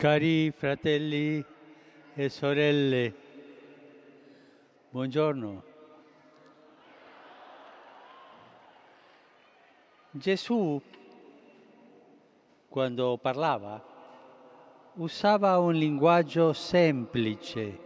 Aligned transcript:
Cari 0.00 0.50
fratelli 0.50 1.44
e 2.14 2.28
sorelle, 2.30 3.14
buongiorno. 4.88 5.62
Gesù, 10.12 10.80
quando 12.70 13.18
parlava, 13.18 13.84
usava 14.94 15.58
un 15.58 15.74
linguaggio 15.74 16.54
semplice 16.54 17.78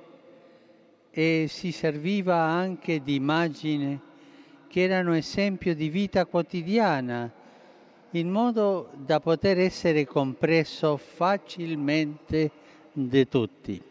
e 1.10 1.46
si 1.48 1.72
serviva 1.72 2.36
anche 2.36 3.02
di 3.02 3.16
immagini 3.16 4.00
che 4.68 4.82
erano 4.82 5.14
esempio 5.14 5.74
di 5.74 5.88
vita 5.88 6.26
quotidiana 6.26 7.42
in 8.16 8.30
modo 8.30 8.90
da 8.94 9.18
poter 9.18 9.58
essere 9.58 10.06
compreso 10.06 10.96
facilmente 10.96 12.50
da 12.92 13.24
tutti. 13.24 13.82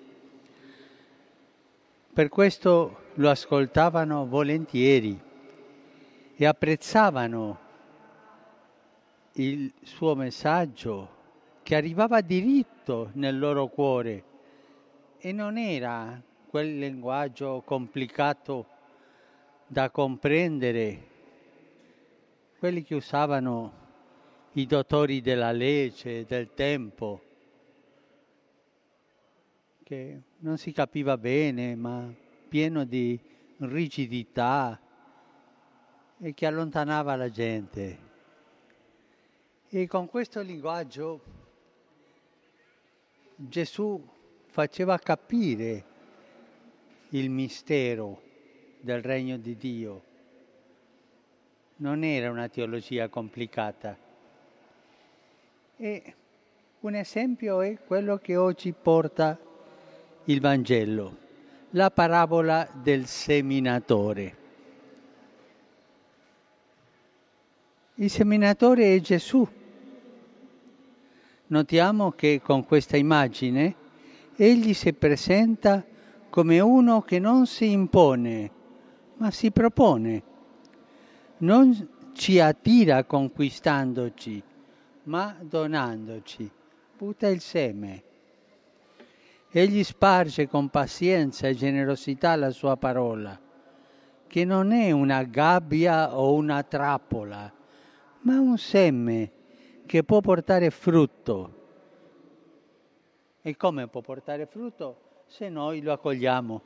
Per 2.13 2.29
questo 2.29 3.01
lo 3.15 3.29
ascoltavano 3.29 4.25
volentieri 4.25 5.19
e 6.35 6.45
apprezzavano 6.45 7.59
il 9.33 9.73
suo 9.81 10.15
messaggio 10.15 11.21
che 11.61 11.75
arrivava 11.75 12.21
diritto 12.21 13.09
nel 13.13 13.37
loro 13.37 13.67
cuore 13.67 14.23
e 15.17 15.33
non 15.33 15.57
era 15.57 16.21
quel 16.47 16.77
linguaggio 16.77 17.61
complicato 17.65 18.67
da 19.67 19.89
comprendere, 19.89 21.07
quelli 22.57 22.83
che 22.83 22.95
usavano 22.95 23.81
i 24.53 24.65
dottori 24.67 25.21
della 25.21 25.51
legge, 25.51 26.25
del 26.25 26.53
tempo, 26.53 27.21
che 29.83 30.21
non 30.39 30.57
si 30.57 30.71
capiva 30.71 31.17
bene, 31.17 31.75
ma 31.75 32.13
pieno 32.47 32.83
di 32.83 33.19
rigidità 33.57 34.79
e 36.19 36.33
che 36.33 36.45
allontanava 36.45 37.15
la 37.15 37.29
gente. 37.29 38.11
E 39.69 39.87
con 39.87 40.07
questo 40.07 40.41
linguaggio 40.41 41.21
Gesù 43.35 44.07
faceva 44.45 44.99
capire 44.99 45.85
il 47.09 47.29
mistero 47.31 48.21
del 48.79 49.01
regno 49.01 49.37
di 49.37 49.57
Dio. 49.57 50.03
Non 51.77 52.03
era 52.03 52.29
una 52.29 52.47
teologia 52.49 53.09
complicata 53.09 54.02
e 55.77 56.15
un 56.81 56.95
esempio 56.95 57.61
è 57.61 57.77
quello 57.85 58.17
che 58.17 58.35
oggi 58.35 58.73
porta 58.73 59.37
il 60.25 60.39
Vangelo, 60.39 61.17
la 61.71 61.89
parabola 61.89 62.67
del 62.71 63.05
seminatore. 63.05 64.37
Il 67.95 68.09
seminatore 68.09 68.95
è 68.95 68.99
Gesù. 68.99 69.47
Notiamo 71.47 72.11
che 72.11 72.41
con 72.43 72.65
questa 72.65 72.97
immagine 72.97 73.75
egli 74.35 74.73
si 74.73 74.93
presenta 74.93 75.83
come 76.29 76.59
uno 76.59 77.01
che 77.01 77.19
non 77.19 77.45
si 77.45 77.71
impone, 77.71 78.51
ma 79.17 79.31
si 79.31 79.51
propone. 79.51 80.23
Non 81.37 81.89
ci 82.13 82.39
attira 82.39 83.03
conquistandoci, 83.03 84.41
ma 85.03 85.35
donandoci. 85.39 86.49
Butta 86.97 87.27
il 87.27 87.41
seme. 87.41 88.03
Egli 89.49 89.83
sparge 89.83 90.47
con 90.47 90.69
pazienza 90.69 91.47
e 91.47 91.53
generosità 91.53 92.35
la 92.35 92.49
sua 92.49 92.75
parola, 92.75 93.39
che 94.25 94.45
non 94.45 94.71
è 94.71 94.91
una 94.91 95.23
gabbia 95.23 96.17
o 96.17 96.33
una 96.33 96.63
trappola, 96.63 97.51
ma 98.21 98.39
un 98.39 98.57
seme 98.57 99.31
che 99.85 100.03
può 100.03 100.21
portare 100.21 100.71
frutto. 100.71 101.61
E 103.41 103.55
come 103.57 103.87
può 103.87 104.01
portare 104.01 104.45
frutto? 104.45 105.23
Se 105.27 105.49
noi 105.49 105.81
lo 105.81 105.91
accogliamo. 105.91 106.61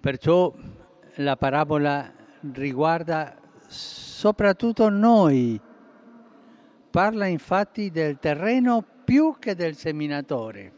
Perciò 0.00 0.52
la 1.16 1.36
parabola 1.36 2.12
riguarda 2.52 3.40
soprattutto 3.74 4.88
noi. 4.88 5.60
Parla 6.90 7.26
infatti 7.26 7.90
del 7.90 8.18
terreno 8.18 8.84
più 9.04 9.36
che 9.38 9.54
del 9.54 9.76
seminatore. 9.76 10.72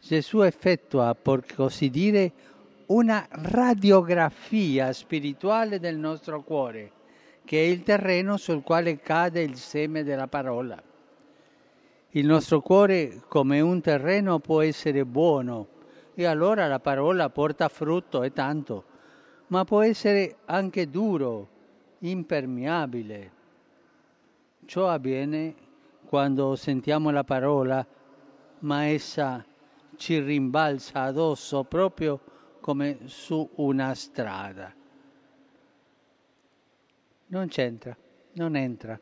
Gesù 0.00 0.42
effettua, 0.42 1.14
per 1.20 1.44
così 1.54 1.90
dire, 1.90 2.32
una 2.86 3.26
radiografia 3.28 4.92
spirituale 4.92 5.80
del 5.80 5.98
nostro 5.98 6.42
cuore, 6.42 6.92
che 7.44 7.58
è 7.58 7.66
il 7.66 7.82
terreno 7.82 8.36
sul 8.36 8.62
quale 8.62 9.00
cade 9.00 9.42
il 9.42 9.56
seme 9.56 10.04
della 10.04 10.28
parola. 10.28 10.80
Il 12.10 12.26
nostro 12.26 12.60
cuore, 12.60 13.22
come 13.26 13.60
un 13.60 13.80
terreno, 13.80 14.38
può 14.38 14.62
essere 14.62 15.04
buono 15.04 15.68
e 16.14 16.24
allora 16.24 16.66
la 16.68 16.80
parola 16.80 17.28
porta 17.28 17.68
frutto 17.68 18.22
e 18.22 18.32
tanto, 18.32 18.84
ma 19.48 19.64
può 19.64 19.82
essere 19.82 20.36
anche 20.46 20.88
duro, 20.88 21.48
impermeabile. 21.98 23.32
Ciò 24.64 24.88
avviene 24.88 25.54
quando 26.06 26.56
sentiamo 26.56 27.10
la 27.10 27.24
parola, 27.24 27.86
ma 28.60 28.84
essa 28.84 29.44
ci 29.96 30.20
rimbalza 30.20 31.02
addosso 31.02 31.64
proprio 31.64 32.20
come 32.60 33.00
su 33.04 33.48
una 33.56 33.94
strada. 33.94 34.72
Non 37.28 37.48
c'entra, 37.48 37.96
non 38.32 38.56
entra. 38.56 38.98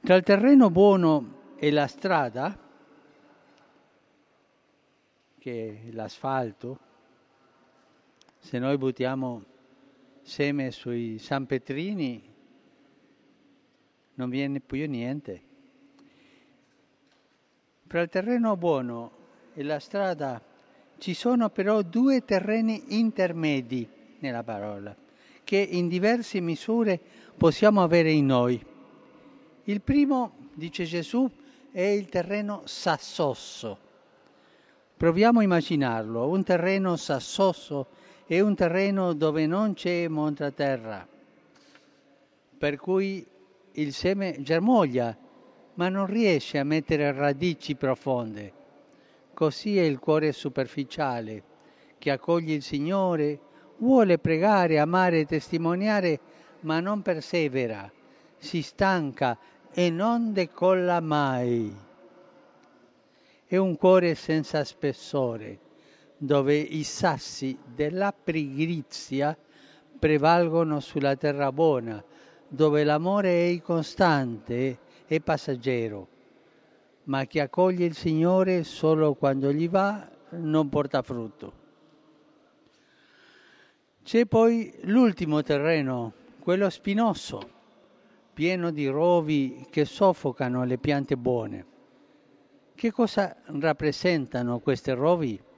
Tra 0.00 0.14
il 0.16 0.22
terreno 0.22 0.70
buono 0.70 1.40
e 1.56 1.70
la 1.70 1.86
strada, 1.86 2.58
che 5.38 5.82
è 5.86 5.92
l'asfalto, 5.92 6.78
se 8.38 8.58
noi 8.58 8.76
buttiamo 8.78 9.44
seme 10.22 10.70
sui 10.70 11.18
San 11.18 11.46
Petrini 11.46 12.30
non 14.14 14.30
viene 14.30 14.60
più 14.60 14.86
niente. 14.88 15.42
Fra 17.86 18.00
il 18.00 18.08
terreno 18.08 18.56
buono 18.56 19.10
e 19.54 19.62
la 19.62 19.78
strada 19.78 20.40
ci 20.98 21.14
sono 21.14 21.50
però 21.50 21.82
due 21.82 22.24
terreni 22.24 22.96
intermedi 22.96 23.88
nella 24.20 24.42
parola, 24.42 24.96
che 25.44 25.58
in 25.58 25.88
diverse 25.88 26.40
misure 26.40 27.00
possiamo 27.36 27.82
avere 27.82 28.12
in 28.12 28.26
noi. 28.26 28.64
Il 29.64 29.80
primo, 29.80 30.48
dice 30.54 30.84
Gesù, 30.84 31.28
è 31.70 31.82
il 31.82 32.06
terreno 32.06 32.62
sassoso. 32.64 33.78
Proviamo 34.96 35.40
a 35.40 35.42
immaginarlo, 35.42 36.28
un 36.28 36.44
terreno 36.44 36.96
sassoso 36.96 37.88
è 38.32 38.40
un 38.40 38.54
terreno 38.54 39.12
dove 39.12 39.46
non 39.46 39.74
c'è 39.74 40.08
molta 40.08 40.50
terra, 40.52 41.06
per 42.56 42.78
cui 42.78 43.26
il 43.72 43.92
seme 43.92 44.36
germoglia, 44.40 45.14
ma 45.74 45.90
non 45.90 46.06
riesce 46.06 46.56
a 46.56 46.64
mettere 46.64 47.12
radici 47.12 47.74
profonde. 47.74 48.50
Così 49.34 49.76
è 49.76 49.82
il 49.82 49.98
cuore 49.98 50.32
superficiale, 50.32 51.42
che 51.98 52.10
accoglie 52.10 52.54
il 52.54 52.62
Signore, 52.62 53.38
vuole 53.76 54.16
pregare, 54.16 54.78
amare 54.78 55.20
e 55.20 55.26
testimoniare, 55.26 56.18
ma 56.60 56.80
non 56.80 57.02
persevera, 57.02 57.92
si 58.38 58.62
stanca 58.62 59.38
e 59.70 59.90
non 59.90 60.32
decolla 60.32 61.00
mai. 61.00 61.70
È 63.44 63.56
un 63.58 63.76
cuore 63.76 64.14
senza 64.14 64.64
spessore 64.64 65.70
dove 66.22 66.54
i 66.54 66.84
sassi 66.84 67.58
della 67.74 68.12
pigrizia 68.12 69.36
prevalgono 69.98 70.78
sulla 70.78 71.16
terra 71.16 71.50
buona, 71.50 72.02
dove 72.46 72.84
l'amore 72.84 73.30
è 73.30 73.48
incostante 73.48 74.78
e 75.04 75.20
passeggero, 75.20 76.06
ma 77.04 77.24
chi 77.24 77.40
accoglie 77.40 77.86
il 77.86 77.96
Signore 77.96 78.62
solo 78.62 79.14
quando 79.14 79.52
gli 79.52 79.68
va 79.68 80.08
non 80.30 80.68
porta 80.68 81.02
frutto. 81.02 81.52
C'è 84.04 84.24
poi 84.24 84.72
l'ultimo 84.82 85.42
terreno, 85.42 86.12
quello 86.38 86.70
spinoso, 86.70 87.50
pieno 88.32 88.70
di 88.70 88.86
rovi 88.86 89.66
che 89.68 89.84
soffocano 89.84 90.62
le 90.62 90.78
piante 90.78 91.16
buone. 91.16 91.66
Che 92.76 92.92
cosa 92.92 93.34
rappresentano 93.44 94.60
questi 94.60 94.92
rovi? 94.92 95.50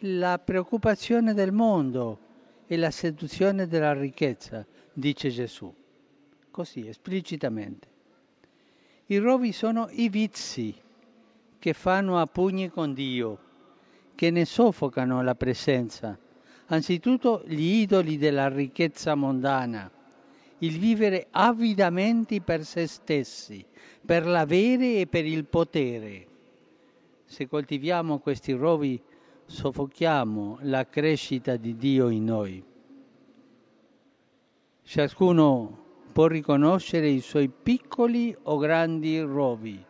La 0.00 0.38
preoccupazione 0.38 1.34
del 1.34 1.50
mondo 1.52 2.18
e 2.66 2.76
la 2.76 2.90
seduzione 2.90 3.66
della 3.66 3.92
ricchezza, 3.92 4.64
dice 4.92 5.30
Gesù. 5.30 5.74
così 6.50 6.88
esplicitamente. 6.88 7.86
I 9.06 9.18
rovi 9.18 9.52
sono 9.52 9.88
i 9.90 10.08
vizi 10.08 10.74
che 11.58 11.72
fanno 11.72 12.18
a 12.18 12.26
pugni 12.26 12.68
con 12.68 12.94
Dio, 12.94 13.38
che 14.14 14.30
ne 14.30 14.44
soffocano 14.44 15.22
la 15.22 15.34
presenza. 15.34 16.18
Anzitutto 16.66 17.42
gli 17.46 17.80
idoli 17.80 18.18
della 18.18 18.48
ricchezza 18.48 19.14
mondana, 19.14 19.90
il 20.58 20.78
vivere 20.78 21.28
avidamente 21.30 22.40
per 22.40 22.64
se 22.64 22.86
stessi, 22.86 23.64
per 24.04 24.26
l'avere 24.26 24.96
e 24.96 25.06
per 25.06 25.24
il 25.24 25.44
potere. 25.44 26.26
Se 27.24 27.46
coltiviamo 27.46 28.18
questi 28.18 28.52
rovi, 28.52 29.00
soffochiamo 29.48 30.58
la 30.62 30.86
crescita 30.86 31.56
di 31.56 31.74
Dio 31.74 32.10
in 32.10 32.24
noi. 32.24 32.62
Ciascuno 34.82 35.86
può 36.12 36.26
riconoscere 36.26 37.08
i 37.08 37.20
suoi 37.20 37.48
piccoli 37.48 38.36
o 38.42 38.58
grandi 38.58 39.18
rovi, 39.20 39.82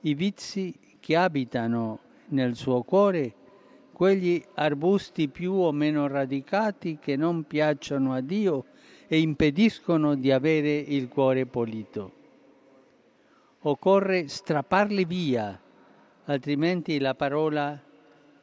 i 0.00 0.14
vizi 0.14 0.76
che 0.98 1.14
abitano 1.14 2.00
nel 2.28 2.56
suo 2.56 2.82
cuore, 2.82 3.34
quegli 3.92 4.42
arbusti 4.54 5.28
più 5.28 5.52
o 5.52 5.70
meno 5.70 6.08
radicati 6.08 6.98
che 7.00 7.14
non 7.14 7.44
piacciono 7.44 8.12
a 8.12 8.20
Dio 8.20 8.64
e 9.06 9.20
impediscono 9.20 10.16
di 10.16 10.32
avere 10.32 10.76
il 10.76 11.06
cuore 11.06 11.46
pulito. 11.46 12.12
Occorre 13.60 14.26
strapparli 14.26 15.04
via, 15.04 15.60
altrimenti 16.24 16.98
la 16.98 17.14
parola 17.14 17.80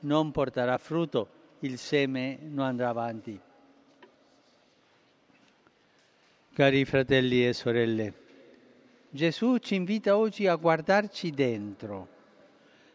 non 0.02 0.32
porterà 0.32 0.78
frutto, 0.78 1.28
il 1.60 1.78
seme 1.78 2.38
non 2.42 2.66
andrà 2.66 2.90
avanti. 2.90 3.40
Cari 6.54 6.86
fratelli 6.86 7.48
e 7.48 7.54
sorelle, 7.54 8.14
Gesù 9.10 9.58
ci 9.58 9.76
invita 9.76 10.18
oggi 10.18 10.48
a 10.48 10.56
guardarci 10.56 11.32
dentro, 11.32 12.08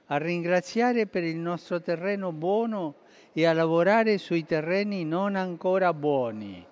a 0.07 0.17
ringraziare 0.17 1.07
per 1.07 1.25
il 1.25 1.37
nostro 1.37 1.81
terreno 1.81 2.33
buono 2.33 2.95
e 3.33 3.45
a 3.45 3.53
lavorare 3.53 4.17
sui 4.17 4.45
terreni 4.45 5.05
non 5.05 5.37
ancora 5.37 5.93
buoni. 5.93 6.65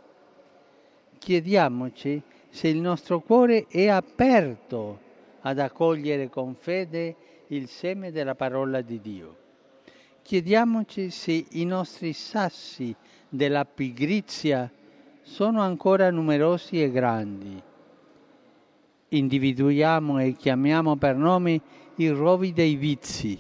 Chiediamoci 1.19 2.23
se 2.49 2.69
il 2.69 2.81
nostro 2.81 3.21
cuore 3.21 3.67
è 3.69 3.89
aperto 3.89 5.01
ad 5.41 5.59
accogliere 5.59 6.31
con 6.31 6.55
fede 6.55 7.17
il 7.49 7.69
seme 7.69 8.13
della 8.13 8.35
parola 8.35 8.81
di 8.81 9.01
Dio. 9.01 9.44
Chiediamoci 10.25 11.11
se 11.11 11.45
i 11.51 11.67
nostri 11.67 12.15
sassi 12.15 12.97
della 13.29 13.67
pigrizia 13.67 14.73
sono 15.21 15.61
ancora 15.61 16.11
numerosi 16.11 16.83
e 16.83 16.91
grandi. 16.91 17.63
Individuiamo 19.09 20.19
e 20.21 20.33
chiamiamo 20.33 20.97
per 20.97 21.17
nome 21.17 21.61
i 21.97 22.09
rovi 22.09 22.55
dei 22.55 22.77
vizi. 22.77 23.39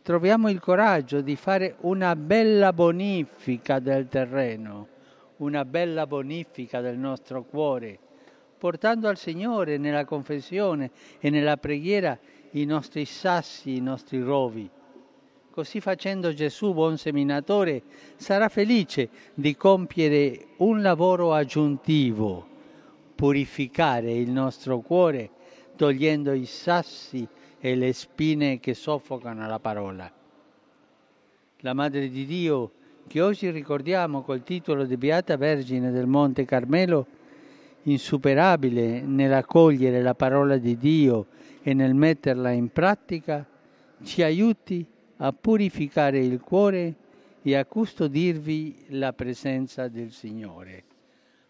Troviamo 0.00 0.48
il 0.48 0.58
coraggio 0.58 1.20
di 1.20 1.36
fare 1.36 1.76
una 1.80 2.16
bella 2.16 2.72
bonifica 2.72 3.78
del 3.78 4.08
terreno, 4.08 4.88
una 5.36 5.66
bella 5.66 6.06
bonifica 6.06 6.80
del 6.80 6.96
nostro 6.96 7.44
cuore, 7.44 7.98
portando 8.56 9.06
al 9.06 9.18
Signore 9.18 9.76
nella 9.76 10.06
confessione 10.06 10.90
e 11.20 11.28
nella 11.28 11.58
preghiera 11.58 12.18
i 12.52 12.64
nostri 12.64 13.04
sassi, 13.04 13.76
i 13.76 13.82
nostri 13.82 14.22
rovi 14.22 14.70
Così 15.56 15.80
facendo 15.80 16.34
Gesù, 16.34 16.74
buon 16.74 16.98
seminatore, 16.98 17.80
sarà 18.16 18.50
felice 18.50 19.08
di 19.32 19.56
compiere 19.56 20.48
un 20.58 20.82
lavoro 20.82 21.32
aggiuntivo, 21.32 22.46
purificare 23.14 24.12
il 24.12 24.28
nostro 24.28 24.80
cuore, 24.80 25.30
togliendo 25.74 26.34
i 26.34 26.44
sassi 26.44 27.26
e 27.58 27.74
le 27.74 27.94
spine 27.94 28.60
che 28.60 28.74
soffocano 28.74 29.48
la 29.48 29.58
parola. 29.58 30.12
La 31.60 31.72
Madre 31.72 32.10
di 32.10 32.26
Dio, 32.26 32.72
che 33.06 33.22
oggi 33.22 33.48
ricordiamo 33.48 34.20
col 34.20 34.42
titolo 34.42 34.84
di 34.84 34.98
Beata 34.98 35.38
Vergine 35.38 35.90
del 35.90 36.06
Monte 36.06 36.44
Carmelo, 36.44 37.06
insuperabile 37.84 39.00
nell'accogliere 39.00 40.02
la 40.02 40.14
parola 40.14 40.58
di 40.58 40.76
Dio 40.76 41.28
e 41.62 41.72
nel 41.72 41.94
metterla 41.94 42.50
in 42.50 42.70
pratica, 42.70 43.42
ci 44.02 44.22
aiuti 44.22 44.86
a 45.18 45.32
purificare 45.32 46.18
il 46.18 46.40
cuore 46.40 46.94
e 47.42 47.54
a 47.54 47.64
custodirvi 47.64 48.86
la 48.88 49.12
presenza 49.12 49.88
del 49.88 50.10
Signore. 50.10 50.84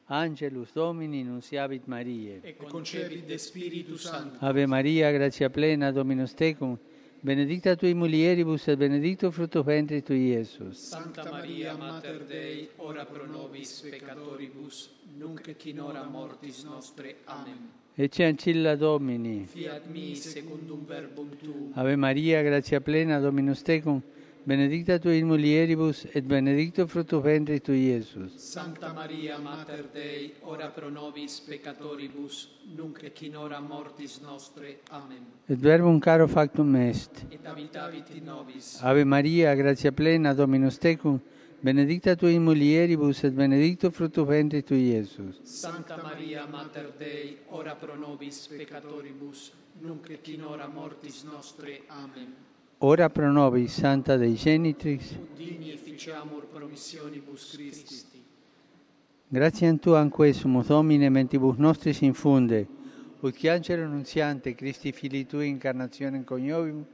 Angelus 0.08 0.72
Domini, 0.72 1.24
nunciavit 1.24 1.86
Maria. 1.86 2.38
E 2.42 2.54
concepit 2.56 3.24
de 3.24 3.38
Spiritu 3.38 3.96
Sancto. 3.96 4.44
Ave 4.44 4.66
Maria, 4.66 5.10
grazia 5.10 5.50
plena, 5.50 5.90
Dominus 5.90 6.32
tecum, 6.34 6.78
benedicta 7.20 7.74
tui 7.74 7.92
mulieribus 7.92 8.68
et 8.68 8.76
benedictus 8.76 9.34
fructus 9.34 9.64
ventris 9.64 10.04
tui, 10.04 10.28
Iesus. 10.28 10.78
Santa 10.78 11.28
Maria, 11.28 11.74
Mater 11.74 12.24
Dei, 12.24 12.68
ora 12.76 13.04
pro 13.04 13.26
nobis 13.26 13.80
peccatoribus, 13.80 14.90
nunc 15.16 15.48
et 15.48 15.64
in 15.64 15.80
hora 15.80 16.04
mortis 16.04 16.62
nostre. 16.62 17.16
Amen. 17.24 17.85
Ecce 17.98 18.24
ancilla 18.24 18.76
Domini. 18.76 19.46
Fiat 19.46 19.86
mi 19.86 20.14
secundum 20.14 20.84
verbum 20.84 21.30
tuum. 21.42 21.70
Ave 21.72 21.96
Maria, 21.96 22.42
grazia 22.42 22.78
plena, 22.78 23.18
Dominus 23.20 23.62
tecum, 23.62 24.02
benedicta 24.46 25.00
tu 25.00 25.08
in 25.08 25.26
mulieribus, 25.26 26.06
et 26.14 26.24
benedicto 26.24 26.86
fructus 26.86 27.20
ventris 27.20 27.60
tui 27.62 27.88
Iesus. 27.88 28.36
Santa 28.36 28.92
Maria, 28.92 29.38
Mater 29.38 29.88
Dei, 29.92 30.34
ora 30.42 30.68
pro 30.68 30.88
nobis 30.88 31.40
peccatoribus, 31.40 32.48
nunc 32.76 33.02
et 33.02 33.20
in 33.22 33.34
hora 33.36 33.58
mortis 33.58 34.20
nostre. 34.20 34.78
Amen. 34.90 35.26
Et 35.48 35.58
verbum 35.58 35.98
caro 35.98 36.28
factum 36.28 36.76
est. 36.76 37.26
Et 37.28 37.44
habitavit 37.44 38.14
in 38.14 38.24
nobis. 38.24 38.78
Ave 38.82 39.04
Maria, 39.04 39.52
gratia 39.56 39.90
plena, 39.90 40.32
Dominus 40.32 40.78
tecum, 40.78 41.18
benedicta 41.60 42.14
tu 42.14 42.26
in 42.26 42.44
mulieribus, 42.44 43.24
et 43.24 43.34
benedicto 43.34 43.90
fructus 43.90 44.28
ventris 44.28 44.62
tui 44.62 44.92
Iesus. 44.92 45.40
Santa 45.42 45.96
Maria, 45.96 46.46
Mater 46.46 46.92
Dei, 46.96 47.36
ora 47.48 47.74
pro 47.74 47.96
nobis 47.96 48.46
peccatoribus, 48.46 49.50
nunc 49.80 50.08
et 50.10 50.28
in 50.28 50.44
hora 50.44 50.68
mortis 50.68 51.24
nostre. 51.24 51.80
Amen. 51.88 52.45
Ora 52.80 53.08
pro 53.08 53.32
nobis, 53.32 53.72
Santa 53.72 54.18
Dei 54.18 54.36
Genitrix, 54.36 55.16
Digni 55.34 55.70
efficiamur 55.70 56.44
promissionibus 56.44 57.52
Christi. 57.52 58.22
gratiam 59.30 59.78
Tuam 59.78 60.10
quesumus, 60.10 60.66
Domine, 60.66 61.08
mentibus 61.08 61.56
nostris 61.56 62.02
infunde, 62.02 62.68
ut 63.22 63.34
qui 63.34 63.48
angelo 63.48 63.88
nunziante 63.88 64.54
Christi 64.54 64.92
Filii 64.92 65.24
Tui 65.24 65.48
incarnationem 65.48 66.22
coniovium, 66.22 66.84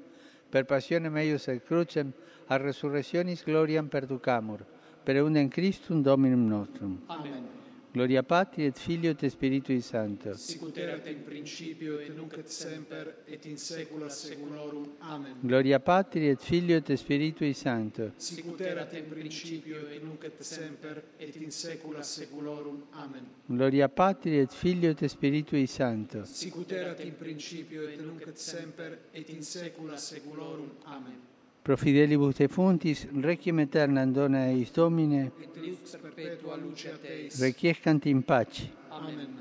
per 0.51 0.67
passionem 0.67 1.17
eius 1.17 1.49
et 1.49 1.65
crucem, 1.67 2.13
a 2.47 2.59
resurrectionis 2.59 3.43
gloriam 3.43 3.89
perducamur, 3.89 4.65
per 5.03 5.17
eundem 5.17 5.49
Christum 5.49 6.01
Dominum 6.01 6.47
nostrum. 6.47 7.01
Amen. 7.09 7.62
Gloria 7.93 8.23
Patri 8.23 8.65
et 8.65 8.79
Filio 8.79 9.11
et 9.11 9.29
Spiritui 9.29 9.83
Sancto. 9.83 10.35
Sicut 10.35 10.79
erat 10.79 11.07
in 11.09 11.23
principio 11.25 11.99
et 11.99 12.15
nunc 12.17 12.33
et 12.39 12.49
semper 12.49 13.17
et 13.27 13.45
in 13.45 13.59
saecula 13.59 14.09
saeculorum. 14.09 14.95
Amen. 15.01 15.35
Gloria 15.43 15.79
Patri 15.79 16.31
et 16.31 16.41
Filio 16.41 16.79
et 16.79 16.95
Spiritui 16.95 17.53
Sancto. 17.53 18.13
Sicut 18.17 18.63
erat 18.63 18.95
in 18.95 19.09
principio 19.11 19.87
et 19.89 20.03
nunc 20.03 20.25
et 20.25 20.41
semper 20.41 21.03
et 21.19 21.37
in 21.37 21.51
saecula 21.51 22.03
saeculorum. 22.03 22.83
Amen. 22.93 23.27
Gloria 23.45 23.91
Patri 23.91 24.39
et 24.39 24.53
Filio 24.55 24.89
et 24.89 25.07
Spiritui 25.07 25.67
Sancto. 25.67 26.25
Sicut 26.25 26.73
erat 26.73 27.05
in 27.05 27.15
principio 27.19 27.83
et 27.83 28.01
nunc 28.01 28.27
et 28.27 28.39
semper 28.39 28.99
et 29.13 29.29
in 29.29 29.43
saecula 29.43 29.99
saeculorum. 29.99 30.71
Amen. 30.85 31.32
Pro 31.63 31.77
fidelibus 31.77 32.35
defuntis, 32.35 33.07
requiem 33.23 33.59
aeternam 33.59 34.13
dona 34.13 34.49
eis 34.51 34.73
Domine, 34.75 35.31
et 35.41 35.57
lux 35.63 35.97
perpetua 35.97 36.57
luce 36.57 36.91
Teis. 37.01 37.41
Requiescant 37.41 38.07
in 38.07 38.23
pace. 38.23 38.69
Amen. 38.91 39.39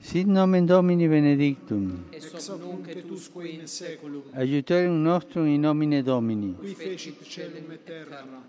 Sit 0.00 0.26
nomen 0.26 0.66
Domini 0.66 1.08
benedictum. 1.08 2.06
Ex 2.10 2.32
hoc 2.48 2.60
nunc 2.60 2.88
et 2.88 3.04
usque 3.10 3.44
in 3.44 3.66
saeculum. 3.66 4.22
Aiuterium 4.32 5.02
nostrum 5.02 5.46
in 5.46 5.60
nomine 5.60 6.02
Domini. 6.02 6.54
Qui 6.54 6.74
fecit 6.74 7.20
celum 7.22 7.70
et 7.70 7.84
terram. 7.84 8.40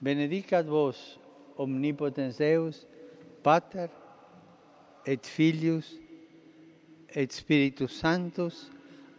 Benedicat 0.00 0.62
vos 0.62 1.18
omnipotens 1.58 2.38
Deus, 2.38 2.86
Pater 3.42 3.88
et 5.04 5.26
Filius 5.26 5.98
et 7.12 7.32
Spiritus 7.32 7.90
Sanctus. 7.90 8.70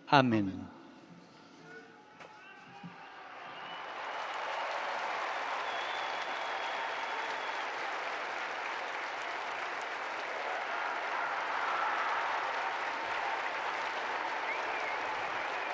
Amen. 0.07 0.47
Amen. 0.47 0.80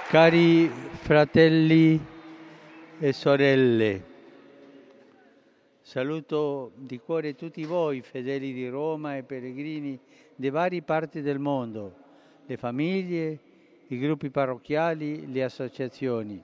Cari 0.10 0.70
fratelli 0.70 2.00
e 2.98 3.12
sorelle, 3.12 4.04
Saluto 5.82 6.72
di 6.76 6.98
cuore 6.98 7.36
tutti 7.36 7.66
voi, 7.66 8.02
fedeli 8.02 8.54
di 8.54 8.70
Roma 8.70 9.18
e 9.18 9.24
pellegrini 9.24 10.00
di 10.34 10.50
varie 10.50 10.82
parti 10.82 11.22
del 11.22 11.40
mondo, 11.40 11.94
le 12.46 12.56
famiglie, 12.56 13.40
i 13.88 14.00
gruppi 14.00 14.30
parrocchiali, 14.30 15.30
le 15.30 15.44
associazioni. 15.44 16.42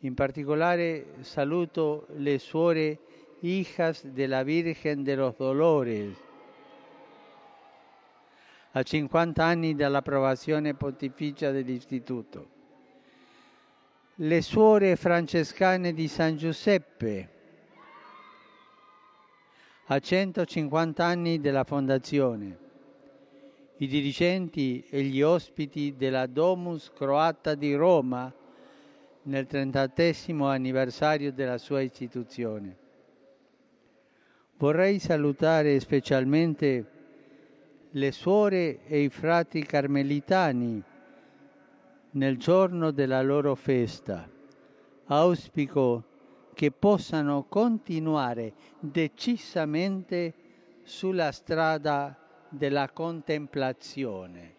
In 0.00 0.12
particolare 0.12 1.14
saluto 1.20 2.08
le 2.16 2.38
suore 2.38 2.98
hijas 3.40 4.04
della 4.04 4.42
Virgen 4.42 5.02
de 5.02 5.14
los 5.14 5.34
Dolores. 5.38 6.14
A 8.74 8.82
50 8.82 9.44
anni 9.44 9.74
dall'approvazione 9.74 10.72
pontificia 10.72 11.50
dell'istituto. 11.50 12.48
Le 14.14 14.40
suore 14.40 14.96
francescane 14.96 15.92
di 15.92 16.08
San 16.08 16.38
Giuseppe 16.38 17.28
a 19.86 19.98
150 19.98 21.04
anni 21.04 21.38
della 21.38 21.64
fondazione, 21.64 22.58
i 23.76 23.86
dirigenti 23.86 24.82
e 24.88 25.02
gli 25.02 25.20
ospiti 25.20 25.94
della 25.94 26.26
Domus 26.26 26.90
Croata 26.94 27.54
di 27.54 27.74
Roma 27.74 28.32
nel 29.24 29.46
30 29.46 29.92
anniversario 30.50 31.30
della 31.30 31.58
sua 31.58 31.82
istituzione. 31.82 32.76
Vorrei 34.56 34.98
salutare 34.98 35.78
specialmente 35.78 37.00
le 37.92 38.10
suore 38.12 38.84
e 38.86 39.02
i 39.02 39.08
frati 39.10 39.62
carmelitani 39.64 40.82
nel 42.12 42.38
giorno 42.38 42.90
della 42.90 43.20
loro 43.22 43.54
festa. 43.54 44.28
Auspico 45.06 46.04
che 46.54 46.70
possano 46.70 47.44
continuare 47.44 48.54
decisamente 48.78 50.34
sulla 50.82 51.32
strada 51.32 52.16
della 52.48 52.88
contemplazione. 52.90 54.54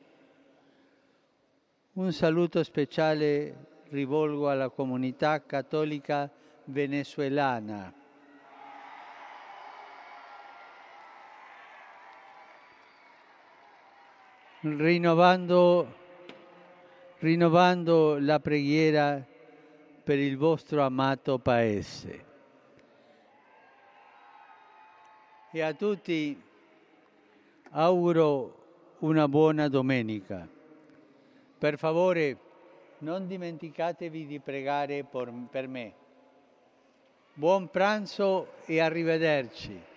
Un 1.93 2.11
saluto 2.11 2.63
speciale 2.63 3.83
rivolgo 3.89 4.49
alla 4.49 4.69
comunità 4.69 5.43
cattolica 5.43 6.29
venezuelana. 6.65 7.93
Rinnovando, 14.65 15.93
rinnovando 17.19 18.17
la 18.17 18.39
preghiera 18.39 19.21
per 20.01 20.17
il 20.17 20.37
vostro 20.37 20.81
amato 20.81 21.37
Paese. 21.37 22.25
E 25.51 25.61
a 25.61 25.73
tutti 25.73 26.41
auguro 27.71 28.95
una 28.99 29.27
buona 29.27 29.67
domenica. 29.67 30.47
Per 31.57 31.77
favore 31.77 32.37
non 32.99 33.27
dimenticatevi 33.27 34.25
di 34.25 34.39
pregare 34.39 35.03
per 35.03 35.67
me. 35.67 35.93
Buon 37.33 37.69
pranzo 37.69 38.53
e 38.63 38.79
arrivederci. 38.79 39.91